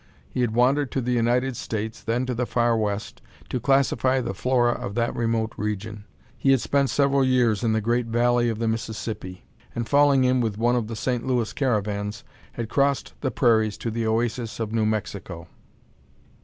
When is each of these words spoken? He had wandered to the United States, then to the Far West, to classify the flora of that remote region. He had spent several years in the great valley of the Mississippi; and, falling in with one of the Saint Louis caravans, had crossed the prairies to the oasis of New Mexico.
He 0.31 0.41
had 0.41 0.55
wandered 0.55 0.89
to 0.93 1.01
the 1.01 1.11
United 1.11 1.55
States, 1.55 2.01
then 2.01 2.25
to 2.25 2.33
the 2.33 2.47
Far 2.47 2.75
West, 2.75 3.21
to 3.49 3.59
classify 3.59 4.19
the 4.19 4.33
flora 4.33 4.71
of 4.71 4.95
that 4.95 5.13
remote 5.15 5.53
region. 5.57 6.05
He 6.35 6.49
had 6.49 6.59
spent 6.59 6.89
several 6.89 7.23
years 7.23 7.63
in 7.63 7.73
the 7.73 7.81
great 7.81 8.07
valley 8.07 8.49
of 8.49 8.57
the 8.57 8.67
Mississippi; 8.67 9.45
and, 9.75 9.87
falling 9.87 10.23
in 10.23 10.41
with 10.41 10.57
one 10.57 10.75
of 10.75 10.87
the 10.87 10.95
Saint 10.95 11.27
Louis 11.27 11.53
caravans, 11.53 12.23
had 12.53 12.67
crossed 12.67 13.13
the 13.21 13.29
prairies 13.29 13.77
to 13.77 13.91
the 13.91 14.07
oasis 14.07 14.59
of 14.59 14.71
New 14.73 14.87
Mexico. 14.87 15.47